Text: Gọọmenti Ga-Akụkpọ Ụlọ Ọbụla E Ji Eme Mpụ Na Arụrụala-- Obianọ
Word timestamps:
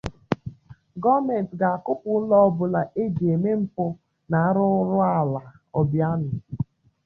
Gọọmenti 1.03 1.53
Ga-Akụkpọ 1.59 2.07
Ụlọ 2.17 2.35
Ọbụla 2.47 2.81
E 3.01 3.03
Ji 3.15 3.25
Eme 3.35 3.49
Mpụ 3.61 3.85
Na 4.29 4.37
Arụrụala-- 4.47 5.41
Obianọ 5.79 6.29